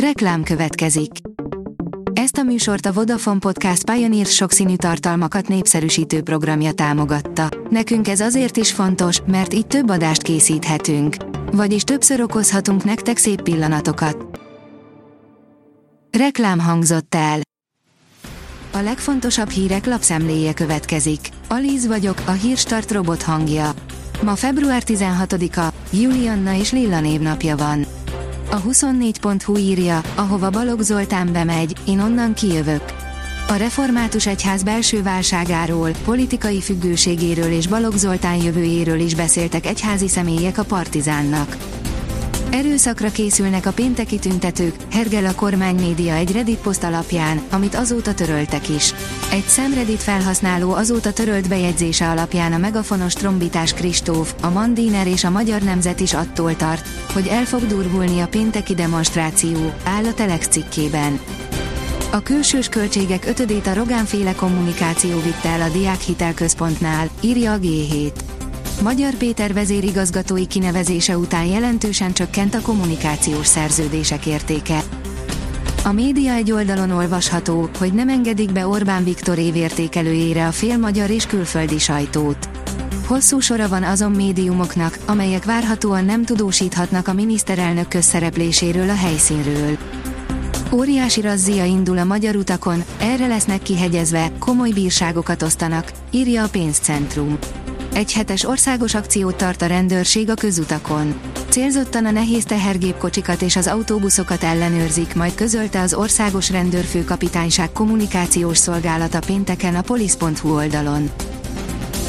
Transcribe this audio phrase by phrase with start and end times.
[0.00, 1.10] Reklám következik.
[2.12, 7.48] Ezt a műsort a Vodafone Podcast Pioneer sokszínű tartalmakat népszerűsítő programja támogatta.
[7.70, 11.16] Nekünk ez azért is fontos, mert így több adást készíthetünk.
[11.52, 14.40] Vagyis többször okozhatunk nektek szép pillanatokat.
[16.18, 17.40] Reklám hangzott el.
[18.72, 21.20] A legfontosabb hírek lapszemléje következik.
[21.48, 23.72] Alíz vagyok, a hírstart robot hangja.
[24.22, 27.86] Ma február 16-a, Julianna és Lilla névnapja van.
[28.50, 32.82] A 24.hu írja, ahova Balogh Zoltán bemegy, én onnan kijövök.
[33.48, 40.58] A református egyház belső válságáról, politikai függőségéről és Balogh Zoltán jövőjéről is beszéltek egyházi személyek
[40.58, 41.75] a Partizánnak.
[42.56, 48.14] Erőszakra készülnek a pénteki tüntetők, hergel a kormány média egy Reddit poszt alapján, amit azóta
[48.14, 48.94] töröltek is.
[49.30, 55.30] Egy szemredit felhasználó azóta törölt bejegyzése alapján a megafonos trombitás Kristóf, a Mandiner és a
[55.30, 60.48] Magyar Nemzet is attól tart, hogy el fog durvulni a pénteki demonstráció, áll a Telex
[60.48, 61.20] cikkében.
[62.12, 68.25] A külsős költségek ötödét a Rogán-féle kommunikáció vitte el a Diák Hitelközpontnál, írja a G7.
[68.82, 74.82] Magyar Péter vezérigazgatói kinevezése után jelentősen csökkent a kommunikációs szerződések értéke.
[75.84, 81.10] A média egy oldalon olvasható, hogy nem engedik be Orbán Viktor évértékelőjére a fél magyar
[81.10, 82.48] és külföldi sajtót.
[83.06, 89.78] Hosszú sora van azon médiumoknak, amelyek várhatóan nem tudósíthatnak a miniszterelnök közszerepléséről a helyszínről.
[90.72, 97.38] Óriási razzia indul a magyar utakon, erre lesznek kihegyezve, komoly bírságokat osztanak, írja a pénzcentrum.
[97.96, 101.20] Egy hetes országos akciót tart a rendőrség a közutakon.
[101.48, 109.18] Célzottan a nehéz tehergépkocsikat és az autóbuszokat ellenőrzik, majd közölte az Országos Rendőrfőkapitányság kommunikációs szolgálata
[109.26, 111.10] pénteken a polisz.hu oldalon.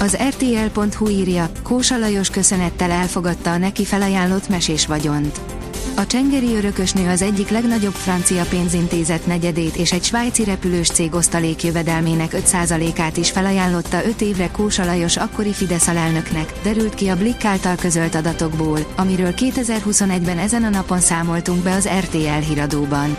[0.00, 5.55] Az RTL.hu írja, Kósa Lajos köszönettel elfogadta a neki felajánlott mesés vagyont.
[5.98, 11.62] A Csengeri örökösnő az egyik legnagyobb francia pénzintézet negyedét és egy svájci repülős cég osztalék
[11.62, 17.44] jövedelmének 5%-át is felajánlotta 5 évre Kósa Lajos akkori Fidesz alelnöknek, derült ki a Blick
[17.44, 23.16] által közölt adatokból, amiről 2021-ben ezen a napon számoltunk be az RTL híradóban.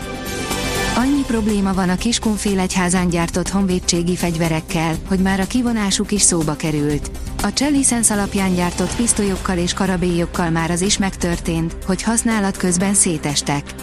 [0.98, 6.54] Annyi probléma van a Kiskunfél egyházán gyártott honvédségi fegyverekkel, hogy már a kivonásuk is szóba
[6.54, 7.10] került.
[7.42, 13.74] A Cselicens alapján gyártott pisztolyokkal és karabélyokkal már az is megtörtént, hogy használat közben szétestek.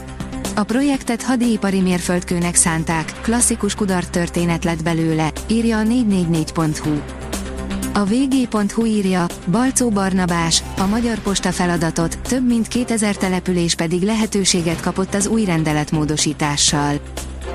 [0.56, 7.25] A projektet hadipari mérföldkőnek szánták, klasszikus kudart történet lett belőle, írja a 444.hu.
[7.98, 14.82] A vg.hu írja, Balcó Barnabás, a Magyar Posta feladatot, több mint 2000 település pedig lehetőséget
[14.82, 17.00] kapott az új rendeletmódosítással.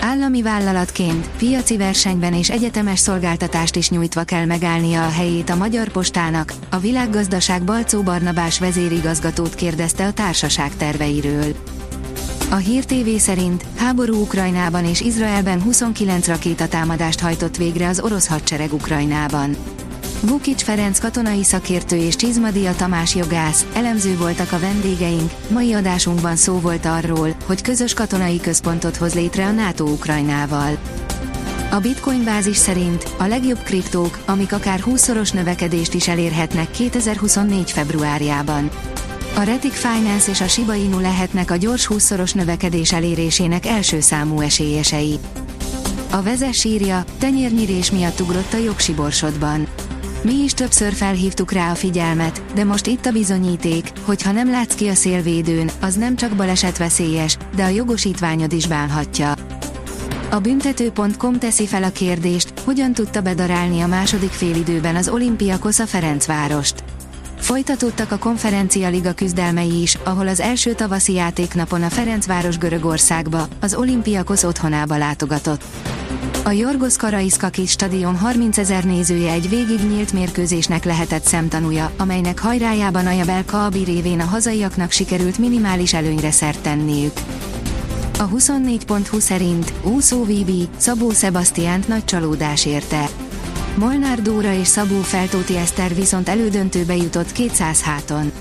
[0.01, 5.89] Állami vállalatként, piaci versenyben és egyetemes szolgáltatást is nyújtva kell megállnia a helyét a Magyar
[5.89, 11.55] Postának, a világgazdaság Balcó Barnabás vezérigazgatót kérdezte a társaság terveiről.
[12.51, 18.73] A Hír TV szerint háború Ukrajnában és Izraelben 29 rakétatámadást hajtott végre az orosz hadsereg
[18.73, 19.57] Ukrajnában.
[20.23, 26.59] Vukic Ferenc katonai szakértő és Csizmadia Tamás jogász, elemző voltak a vendégeink, mai adásunkban szó
[26.61, 30.79] volt arról, hogy közös katonai központot hoz létre a NATO Ukrajnával.
[31.71, 38.71] A Bitcoin bázis szerint a legjobb kriptók, amik akár 20-szoros növekedést is elérhetnek 2024 februárjában.
[39.37, 44.41] A Retic Finance és a Shiba Inu lehetnek a gyors 20-szoros növekedés elérésének első számú
[44.41, 45.19] esélyesei.
[46.11, 49.69] A vezes írja, tenyérnyirés miatt ugrott a jogsiborsodban.
[50.23, 54.51] Mi is többször felhívtuk rá a figyelmet, de most itt a bizonyíték, hogy ha nem
[54.51, 59.35] látsz ki a szélvédőn, az nem csak baleset veszélyes, de a jogosítványod is bánhatja.
[60.31, 65.87] A büntető.com teszi fel a kérdést, hogyan tudta bedarálni a második félidőben az olimpiakos a
[65.87, 66.85] Ferencvárost.
[67.39, 73.75] Folytatódtak a konferencia liga küzdelmei is, ahol az első tavaszi játéknapon a Ferencváros Görögországba, az
[73.75, 75.65] olimpiakos otthonába látogatott.
[76.45, 83.07] A Jorgos Karaiskakis stadion 30 ezer nézője egy végig nyílt mérkőzésnek lehetett szemtanúja, amelynek hajrájában
[83.07, 87.13] a Jabel Kaabi révén a hazaiaknak sikerült minimális előnyre szert tenniük.
[88.19, 93.09] A 24.20 szerint úszó VB, Szabó Sebastiánt nagy csalódás érte.
[93.75, 98.33] Molnár Dóra és Szabó Feltóti Eszter viszont elődöntőbe jutott 200 háton.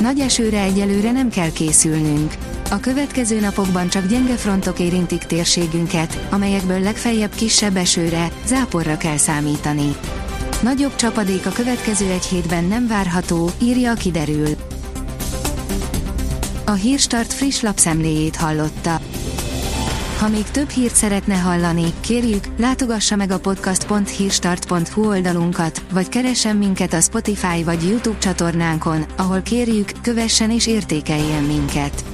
[0.00, 2.43] Nagy esőre egyelőre nem kell készülnünk.
[2.70, 9.96] A következő napokban csak gyenge frontok érintik térségünket, amelyekből legfeljebb kisebb esőre, záporra kell számítani.
[10.62, 14.48] Nagyobb csapadék a következő egy hétben nem várható, írja a kiderül.
[16.64, 19.00] A Hírstart friss lapszemléjét hallotta.
[20.18, 26.92] Ha még több hírt szeretne hallani, kérjük, látogassa meg a podcast.hírstart.hu oldalunkat, vagy keressen minket
[26.92, 32.13] a Spotify vagy YouTube csatornánkon, ahol kérjük, kövessen és értékeljen minket.